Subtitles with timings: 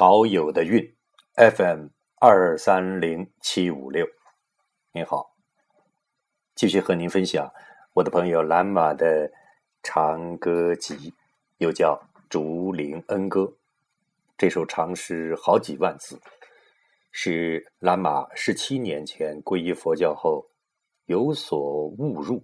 [0.00, 0.94] 好友的运
[1.34, 4.06] FM 二三零七五六，
[4.92, 5.36] 您好，
[6.54, 7.52] 继续和您分享
[7.92, 9.30] 我的朋友蓝马的
[9.82, 11.12] 长歌集，
[11.58, 13.40] 又叫《竹林恩歌》。
[14.38, 16.18] 这首长诗好几万字，
[17.12, 20.48] 是蓝马十七年前皈依佛教后
[21.04, 22.42] 有所误入，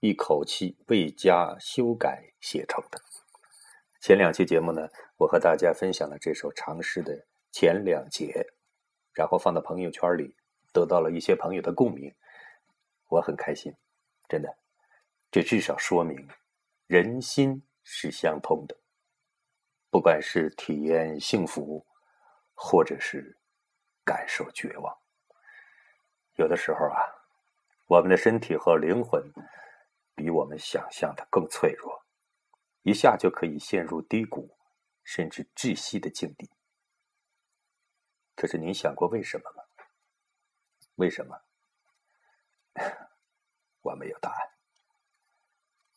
[0.00, 3.00] 一口气未加修改写成的。
[4.04, 4.86] 前两期节目呢，
[5.16, 8.46] 我和大家分享了这首长诗的前两节，
[9.14, 10.36] 然后放到朋友圈里，
[10.74, 12.14] 得到了一些朋友的共鸣，
[13.08, 13.74] 我很开心，
[14.28, 14.58] 真的，
[15.30, 16.28] 这至少说明
[16.86, 18.76] 人心是相通的，
[19.88, 21.82] 不管是体验幸福，
[22.52, 23.38] 或者是
[24.04, 24.94] 感受绝望，
[26.34, 27.00] 有的时候啊，
[27.86, 29.24] 我们的身体和灵魂
[30.14, 32.03] 比我们想象的更脆弱。
[32.84, 34.58] 一下就可以陷入低谷，
[35.02, 36.50] 甚至窒息的境地。
[38.36, 39.62] 可是您想过为什么吗？
[40.96, 41.40] 为什么？
[43.80, 44.50] 我没有答案。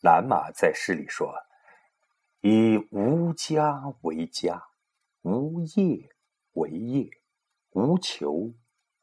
[0.00, 1.34] 蓝马在诗里说
[2.40, 4.70] ：“以无家为家，
[5.20, 6.16] 无业
[6.52, 7.10] 为业，
[7.72, 8.54] 无求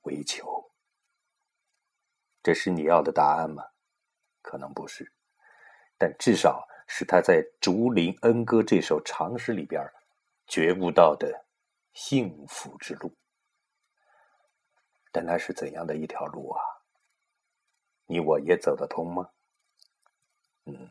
[0.02, 0.72] 为求。”
[2.42, 3.64] 这是你要的答案吗？
[4.42, 5.14] 可能不是，
[6.00, 6.68] 但至少。
[6.88, 9.82] 是他在《竹林恩歌》这首长诗里边
[10.48, 11.46] 觉悟到的
[11.94, 13.16] 幸福之路，
[15.12, 16.62] 但那是怎样的一条路啊？
[18.06, 19.32] 你我也走得通吗？
[20.66, 20.90] 嗯，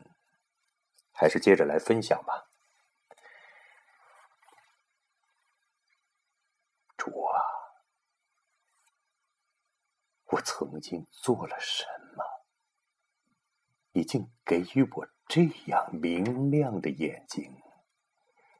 [1.13, 2.49] 还是接着来分享吧。
[6.97, 7.39] 主啊，
[10.25, 11.85] 我曾经做了什
[12.15, 12.23] 么，
[13.95, 15.07] 已经给予我？
[15.27, 17.51] 这样明亮的眼睛，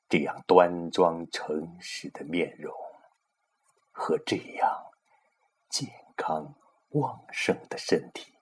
[0.10, 2.74] 这样端庄诚实的面容，
[3.92, 4.86] 和这样
[5.70, 6.56] 健康
[6.90, 8.34] 旺盛的身体，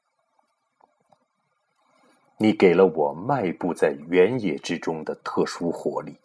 [2.38, 6.18] 你给了我迈步在原野之中的特殊活力，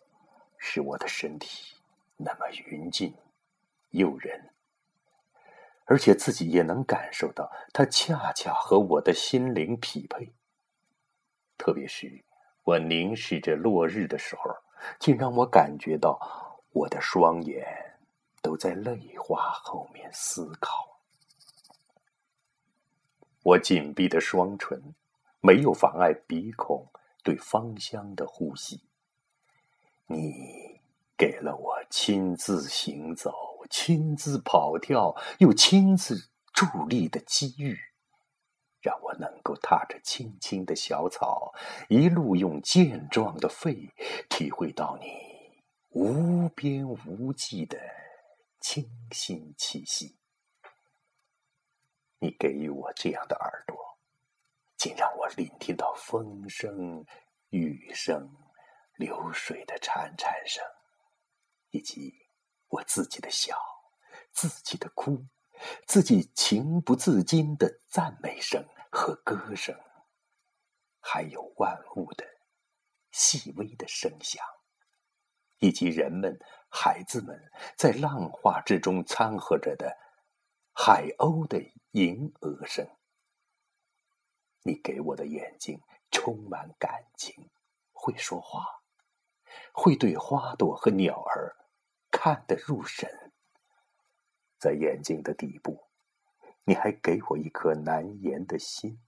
[0.56, 1.74] 使我的身体
[2.16, 3.12] 那么匀净、
[3.90, 4.50] 诱人，
[5.86, 10.30] 而且自己也能感受到，它恰恰和我的心灵匹配。
[11.58, 12.24] 特别是
[12.62, 14.56] 我凝视着落日的时候，
[14.98, 16.18] 竟让我感觉到
[16.70, 17.66] 我的双眼
[18.40, 21.00] 都在泪花后面思考。
[23.42, 24.94] 我紧闭的双唇
[25.40, 26.86] 没有妨碍鼻孔
[27.22, 28.82] 对芳香的呼吸。
[30.06, 30.80] 你
[31.16, 33.32] 给了我亲自行走、
[33.70, 37.78] 亲自跑跳又亲自伫立的机遇。
[38.80, 41.52] 让我能够踏着青青的小草，
[41.88, 43.92] 一路用健壮的肺
[44.28, 45.06] 体会到你
[45.90, 47.78] 无边无际的
[48.60, 50.16] 清新气息。
[52.20, 53.76] 你给予我这样的耳朵，
[54.76, 57.04] 竟让我聆听到风声、
[57.50, 58.28] 雨声、
[58.96, 60.64] 流水的潺潺声，
[61.70, 62.12] 以及
[62.68, 63.56] 我自己的笑、
[64.32, 65.24] 自己的哭。
[65.86, 69.74] 自己情不自禁的赞美声和歌声，
[71.00, 72.24] 还有万物的
[73.10, 74.44] 细微的声响，
[75.58, 76.38] 以及人们、
[76.68, 77.40] 孩子们
[77.76, 79.96] 在浪花之中掺和着的
[80.72, 81.60] 海鸥的
[81.92, 82.86] 吟鹅声。
[84.62, 85.80] 你给我的眼睛
[86.10, 87.50] 充满感情，
[87.92, 88.64] 会说话，
[89.72, 91.56] 会对花朵和鸟儿
[92.10, 93.27] 看得入神。
[94.58, 95.88] 在眼睛的底部，
[96.64, 99.00] 你还给我一颗难言的心，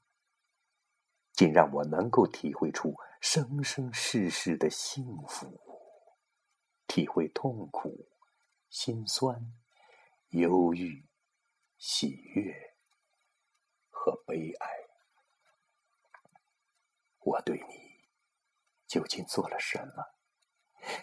[1.33, 5.61] 竟让我能够体会出生生世世的幸福，
[6.87, 8.09] 体会痛苦、
[8.69, 9.53] 心酸、
[10.29, 11.05] 忧郁、
[11.77, 12.77] 喜悦
[13.91, 14.69] 和悲哀。
[17.19, 17.75] 我对你
[18.87, 20.20] 究竟做了什么？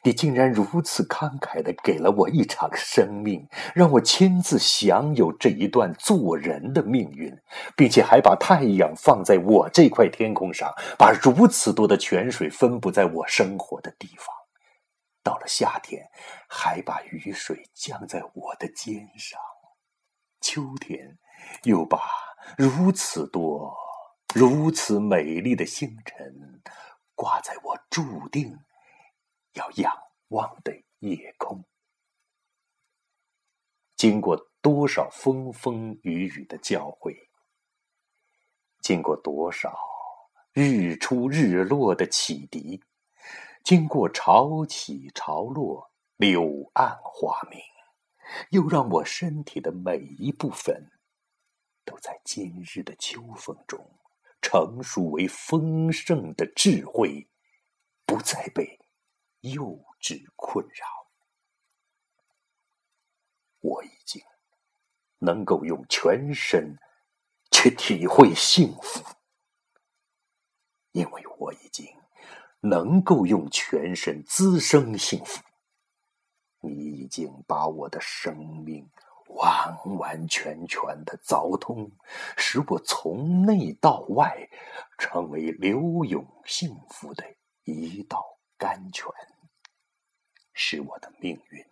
[0.03, 7.35] 你竟然如此慷慨的给了我一场生命，让我亲自享有这一段做人的命运，
[7.75, 14.27] 并且还把太阳放在我这块天空上，把如此多的泉水分布在我生活的地方。
[15.23, 16.07] 到了夏天，
[16.47, 19.37] 还把雨水降在我的肩上；
[20.39, 21.17] 秋天，
[21.63, 21.99] 又把
[22.57, 23.75] 如此多、
[24.33, 26.61] 如此美丽的星辰
[27.13, 28.57] 挂在我注定。
[29.57, 29.91] 要仰
[30.27, 31.65] 望的夜空，
[33.95, 37.27] 经过多少风风雨雨的教诲，
[38.81, 39.75] 经过多少
[40.53, 42.83] 日出日落的启迪，
[43.63, 47.59] 经过潮起潮落，柳暗花明，
[48.51, 50.91] 又让我身体的每一部分
[51.83, 53.99] 都在今日的秋风中
[54.39, 57.27] 成熟为丰盛的智慧，
[58.05, 58.79] 不再被
[59.41, 59.63] 幼
[60.01, 60.85] 稚困扰。
[63.59, 64.21] 我已经
[65.19, 66.77] 能够用全身
[67.51, 69.03] 去体会幸福，
[70.91, 71.85] 因为我已经。
[72.59, 75.41] 能够用全身滋生幸福，
[76.59, 78.35] 你已经把我的生
[78.65, 78.89] 命
[79.27, 81.89] 完完全全的凿通，
[82.35, 84.49] 使我从内到外
[84.97, 87.23] 成为流涌幸福的
[87.63, 89.07] 一道甘泉，
[90.53, 91.65] 使我的命运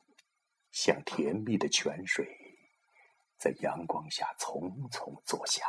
[0.71, 2.27] 像甜蜜的泉水，
[3.37, 5.67] 在阳光下匆匆作响。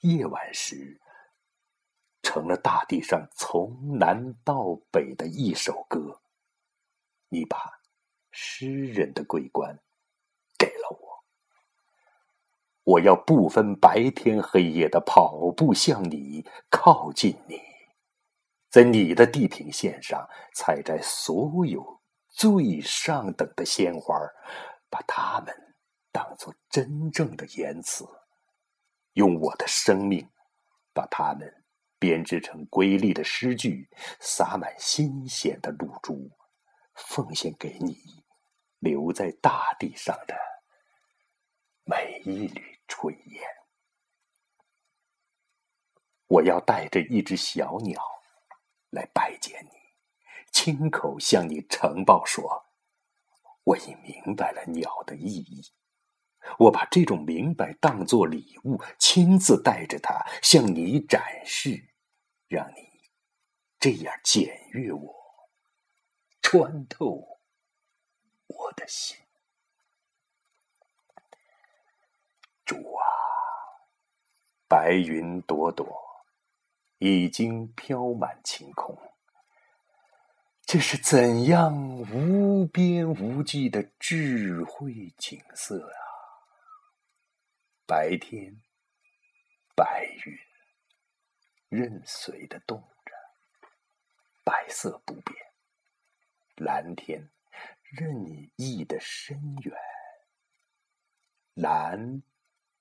[0.00, 1.00] 夜晚时。
[2.22, 6.20] 成了大地上从南到北的一首歌。
[7.28, 7.80] 你把
[8.32, 9.78] 诗人的桂冠
[10.58, 11.24] 给了我，
[12.82, 17.62] 我要不分白天黑夜的跑步向你靠近你，
[18.76, 24.14] 在你的地平线上采摘所有最上等的鲜花，
[24.90, 25.74] 把它们
[26.12, 28.04] 当做真正的言辞，
[29.14, 30.28] 用我的生命
[30.92, 31.50] 把它们。
[31.98, 33.88] 编织成瑰丽的诗句，
[34.20, 36.30] 洒满新鲜的露珠，
[36.94, 37.96] 奉献给你，
[38.80, 40.36] 留在大地上的
[41.84, 43.42] 每一缕炊烟。
[46.26, 47.98] 我要带着一只小鸟
[48.96, 49.70] 来拜见你，
[50.50, 52.64] 亲口向你呈报说，
[53.62, 55.62] 我已明白了鸟的意义。
[56.58, 61.90] 我把这种明白当作礼物，亲自带着它向你展示，
[62.48, 62.88] 让你
[63.78, 65.14] 这样检阅我，
[66.40, 67.40] 穿透
[68.46, 69.18] 我的心。
[72.64, 73.04] 主啊，
[74.66, 76.05] 白云朵朵
[76.98, 78.98] 已经飘满晴空，
[80.62, 81.74] 这是怎样
[82.10, 86.00] 无边无际的智慧景色啊！
[87.86, 88.60] 白天，
[89.74, 90.38] 白云
[91.68, 93.12] 任随的动着，
[94.42, 95.36] 白色不变；
[96.56, 97.28] 蓝天
[97.82, 99.76] 任意的深远，
[101.52, 102.22] 蓝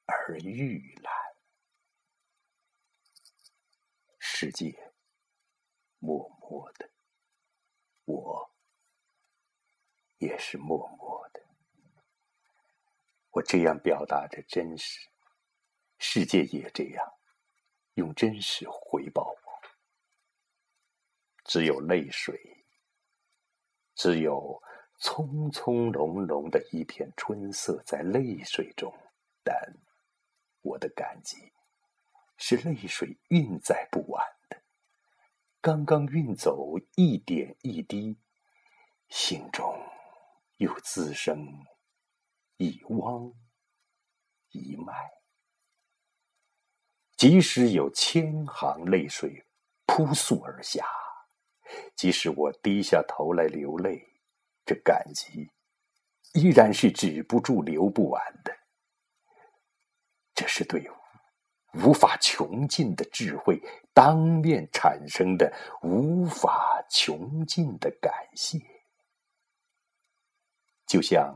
[0.06, 1.25] 而愈蓝。
[4.38, 4.92] 世界
[5.98, 6.90] 默默的，
[8.04, 8.54] 我
[10.18, 11.42] 也是默默的。
[13.30, 15.10] 我这样表达着真实，
[16.00, 17.14] 世界也这样
[17.94, 19.62] 用真实回报我。
[21.46, 22.66] 只有泪水，
[23.96, 24.62] 只有
[25.00, 28.94] 葱葱茏茏的一片春色在泪水中，
[29.46, 29.56] 但
[30.60, 31.54] 我的感激
[32.38, 34.62] 是泪水运载不完的，
[35.62, 38.18] 刚刚运走一点一滴，
[39.10, 39.78] 心中
[40.58, 41.66] 又滋生。
[42.58, 43.34] 一汪
[44.52, 44.94] 一脉，
[47.18, 49.46] 即使有千行泪水
[49.86, 50.86] 扑簌而下，
[51.98, 54.02] 即使我低下头来流泪，
[54.66, 55.52] 这感激
[56.34, 58.58] 依然是止不住、流不完的。
[60.34, 60.82] 这是对
[61.84, 63.62] 无法穷尽的智慧
[63.94, 65.52] 当面产生的
[65.82, 68.60] 无法穷尽的感谢，
[70.86, 71.36] 就像。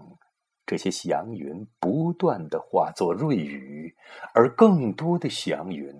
[0.65, 3.97] 这些祥云不断的化作瑞雨，
[4.35, 5.91] 而更多的祥云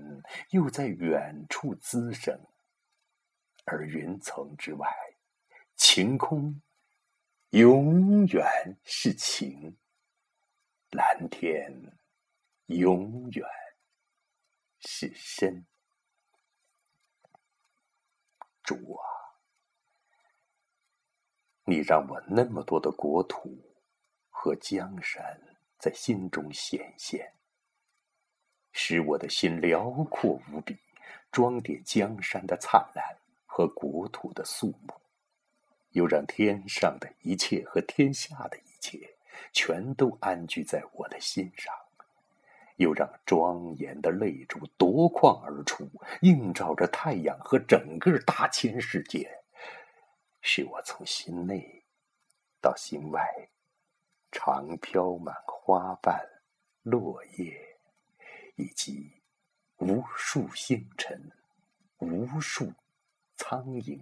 [0.52, 2.40] 又在远处滋生。
[3.66, 4.88] 而云层之外，
[5.76, 6.62] 晴空
[7.50, 8.46] 永远
[8.84, 9.76] 是晴，
[10.92, 11.74] 蓝天
[12.68, 13.44] 永远
[14.80, 15.66] 是身。
[18.64, 19.04] 主啊，
[21.66, 23.66] 你让我那么多的国土。
[24.42, 25.38] 和江山
[25.78, 27.34] 在心中显现，
[28.72, 30.78] 使我的心辽阔无比，
[31.30, 34.94] 装点江山的灿烂和国土的肃穆，
[35.90, 39.14] 又让天上的一切和天下的一切
[39.52, 41.76] 全都安居在我的心上，
[42.80, 45.86] 又让庄严的泪珠夺眶而出，
[46.22, 49.30] 映照着太阳和整个大千世界，
[50.42, 51.84] 使我从心内
[52.62, 53.22] 到心外。
[54.32, 56.26] 常飘满花瓣、
[56.84, 57.78] 落叶，
[58.56, 59.12] 以及
[59.80, 61.32] 无数星辰、
[61.98, 62.72] 无数
[63.36, 64.00] 苍蝇。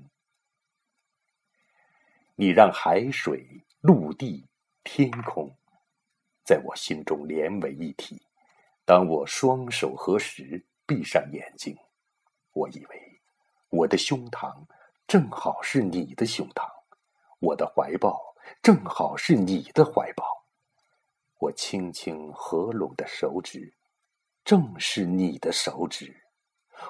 [2.36, 4.46] 你让海水、陆地、
[4.84, 5.50] 天空，
[6.44, 8.27] 在我心中连为一体。
[8.88, 11.78] 当我双手合十，闭上眼睛，
[12.54, 13.22] 我以为
[13.68, 14.66] 我的胸膛
[15.06, 16.66] 正好是你的胸膛，
[17.40, 18.18] 我的怀抱
[18.64, 20.24] 正好是你的怀抱，
[21.38, 23.76] 我轻轻合拢的手指
[24.46, 26.24] 正是你的手指。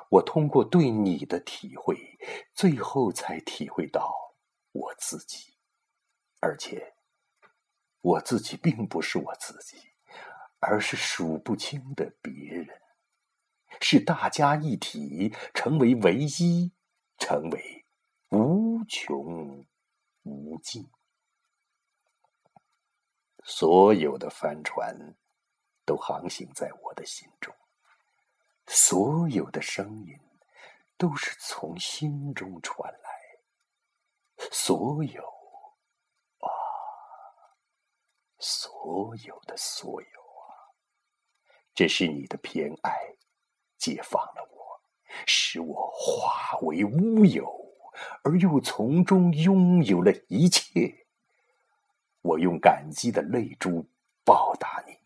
[0.09, 1.97] 我通过对你的体会，
[2.53, 4.13] 最后才体会到
[4.71, 5.51] 我自己，
[6.41, 6.93] 而且
[8.01, 9.77] 我自己并不是我自己，
[10.59, 12.81] 而是数不清的别人，
[13.81, 16.71] 是大家一体，成为唯一，
[17.17, 17.85] 成为
[18.29, 19.65] 无穷
[20.23, 20.89] 无尽。
[23.43, 25.15] 所有的帆船
[25.85, 27.53] 都航行在我的心中。
[28.65, 30.19] 所有的声音
[30.97, 33.09] 都是从心中传来，
[34.51, 35.23] 所有
[36.39, 36.49] 啊，
[38.39, 40.26] 所有的所有
[41.77, 42.91] 这是你的偏爱，
[43.77, 44.81] 解放了我，
[45.27, 47.47] 使我化为乌有，
[48.23, 51.05] 而又从中拥有了一切。
[52.23, 53.87] 我用感激的泪珠
[54.25, 54.97] 报答你，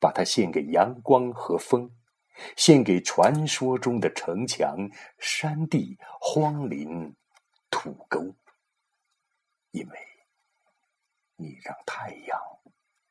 [0.00, 1.94] 把它献给阳光和风。
[2.56, 7.14] 献给传说中的城墙、山地、荒林、
[7.70, 8.34] 土沟，
[9.72, 9.98] 因为
[11.36, 12.40] 你让太阳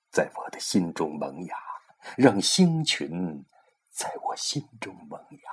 [0.09, 1.55] 在我的心中萌芽，
[2.17, 3.46] 让星群
[3.89, 5.51] 在我心中萌芽，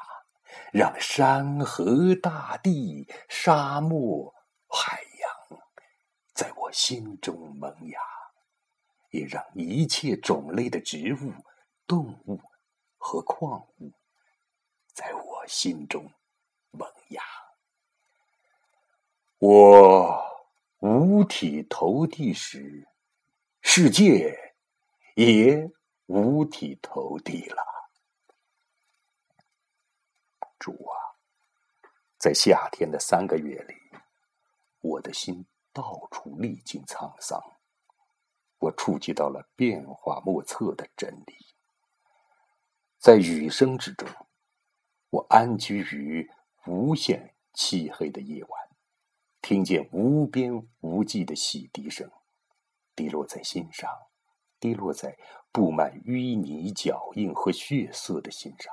[0.73, 4.35] 让山河大地、沙漠
[4.69, 5.61] 海洋
[6.33, 8.01] 在我心中萌芽，
[9.11, 11.33] 也让一切种类的植物、
[11.87, 12.41] 动物。
[13.01, 13.93] 和矿物
[14.93, 16.11] 在我心中
[16.73, 17.23] 萌芽，
[19.39, 20.21] 我
[20.81, 22.89] 五体投地时，
[23.63, 24.37] 世界
[25.15, 25.71] 也
[26.09, 27.63] 五体投地了。
[30.59, 30.97] 主啊，
[32.19, 33.75] 在夏天的三个月里，
[34.81, 37.39] 我的心到处历经沧桑，
[38.59, 41.37] 我触及到了变化莫测的真理。
[42.99, 44.09] 在雨声之中，
[45.11, 46.29] 我安居于
[46.67, 48.69] 无限漆黑的夜晚，
[49.43, 52.11] 听见无边无际的洗涤声，
[52.97, 54.08] 滴落在心上，
[54.61, 55.17] 滴落在
[55.53, 58.73] 布满淤泥脚印和血色的心上，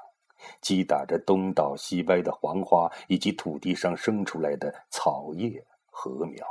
[0.61, 6.45] 击打着东倒西歪的黄花以及土地上生出来的草叶禾苗。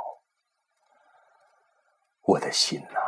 [2.21, 2.99] 我的心呐，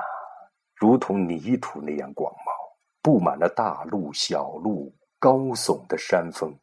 [0.75, 2.57] 如同泥土那样广袤。
[2.99, 6.53] 布满了大路、小路、高耸的山峰，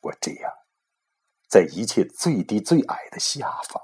[0.00, 0.52] 我这样，
[1.48, 3.80] 在一切最低最矮的下方，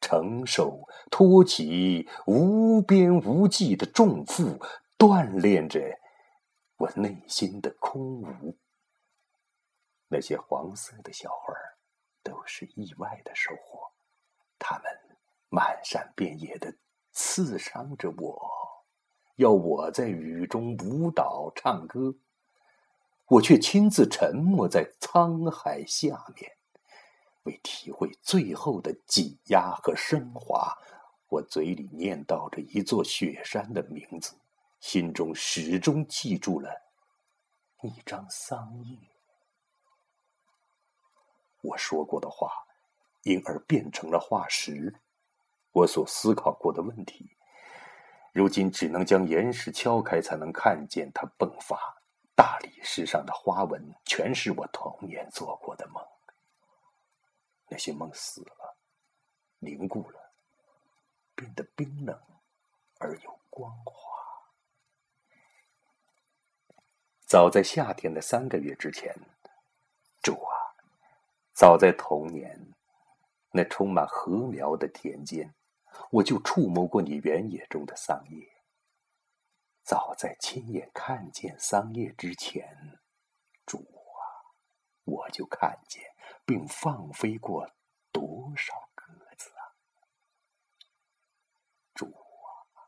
[0.00, 4.60] 承受、托起无边无际的重负，
[4.98, 5.80] 锻炼着
[6.76, 8.56] 我内心的空无。
[10.08, 11.54] 那些黄色的小花，
[12.22, 13.92] 都是意外的收获，
[14.58, 14.84] 它们
[15.48, 16.76] 漫山遍野的
[17.12, 18.52] 刺伤着我。
[19.36, 22.14] 要我在雨中舞蹈唱歌，
[23.26, 26.55] 我却亲自沉没在沧海下面，
[27.46, 30.76] 为体会最后的挤压和升华。
[31.28, 34.34] 我嘴里念叨着一座雪山的名字，
[34.80, 36.70] 心中始终记住了
[37.82, 38.98] 一张桑叶。
[41.62, 42.52] 我说过的话，
[43.24, 44.94] 因而变成了化石。
[45.72, 47.30] 我所思考过的问题。
[48.32, 51.76] 如今只能将岩石敲开，才能看见它迸发。
[52.36, 56.02] 大理石上的花纹，全是我童年做过的梦。
[57.68, 58.76] 那些梦死了，
[59.58, 60.32] 凝固了，
[61.34, 62.20] 变得冰冷
[62.98, 64.16] 而又光滑。
[67.26, 69.14] 早在夏天的三个月之前，
[70.22, 70.54] 主啊，
[71.52, 72.74] 早在童年
[73.50, 75.54] 那充满禾苗的田间。
[76.10, 78.46] 我就触摸过你原野中的桑叶。
[79.82, 83.00] 早在亲眼看见桑叶之前，
[83.64, 84.20] 主啊，
[85.04, 86.04] 我就看见
[86.46, 87.68] 并放飞过
[88.12, 89.04] 多少鸽
[89.36, 89.74] 子啊！
[91.92, 92.86] 主啊，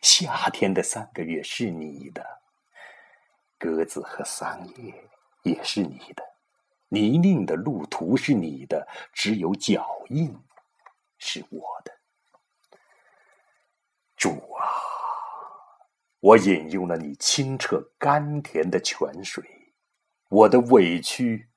[0.00, 2.40] 夏天的三个月是你的，
[3.58, 5.08] 鸽子和桑叶
[5.42, 6.24] 也是你的，
[6.88, 10.34] 泥泞的路途是你的，只有脚印
[11.18, 11.92] 是我的。
[14.16, 14.64] 主啊，
[16.20, 19.74] 我饮用了你清澈甘甜的泉水，
[20.30, 21.50] 我的委屈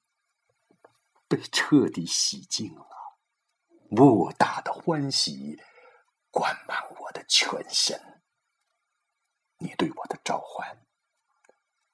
[1.30, 2.88] 被彻底洗净了，
[3.90, 5.62] 莫大的欢喜
[6.32, 8.22] 灌满我的全身。
[9.60, 10.86] 你对我的召唤，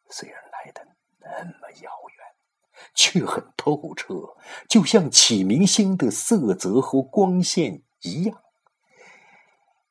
[0.09, 0.87] 虽然来的
[1.19, 2.25] 那么遥远，
[2.93, 4.37] 却很透彻，
[4.69, 8.41] 就像启明星的色泽和光线一样。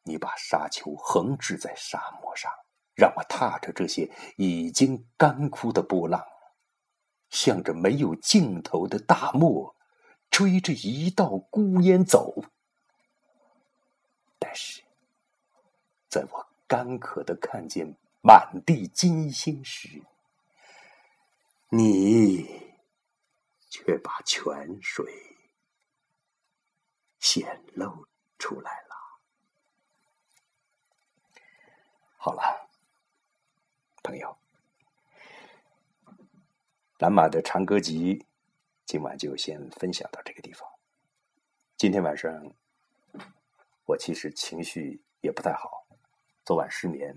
[0.04, 2.50] 你把沙丘横置在沙漠上，
[2.94, 6.24] 让我踏着这些已经干枯的波浪，
[7.34, 9.74] 向着没有尽头的大漠，
[10.30, 12.44] 追着一道孤烟走。
[14.38, 14.82] 但是，
[16.08, 16.46] 在我。
[16.66, 20.02] 干渴的看见满地金星时，
[21.68, 22.42] 你
[23.68, 25.04] 却把泉水
[27.20, 28.96] 显露出来了。
[32.16, 32.66] 好了，
[34.02, 34.34] 朋友，
[37.04, 38.26] 蓝马的长歌集
[38.86, 40.66] 今晚就先分享到这个地方。
[41.76, 42.32] 今天晚上
[43.84, 45.86] 我其实情绪也不太好。
[46.46, 47.14] 昨晚失眠，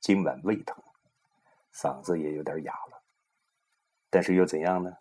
[0.00, 0.74] 今晚胃疼，
[1.70, 3.04] 嗓子也有点哑了。
[4.08, 4.96] 但是又怎样呢？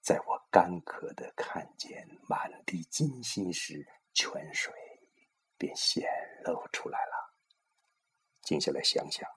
[0.00, 4.72] 在我干渴的看见满地金星时，泉水
[5.58, 6.08] 便显
[6.44, 7.34] 露出来了。
[8.42, 9.28] 静下来想想，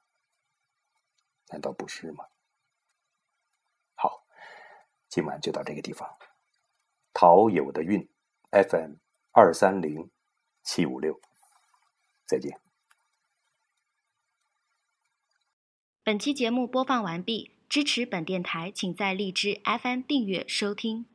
[1.48, 2.24] 难道不是吗？
[5.10, 6.18] 今晚就到这个地方。
[7.14, 8.08] 陶友的韵
[8.52, 8.94] ，FM
[9.32, 10.10] 二三零
[10.64, 11.20] 七五六。
[12.26, 12.60] 再见。
[16.04, 21.06] 本期节目播放完毕，支持本电台，请在荔枝 FM 订阅收听。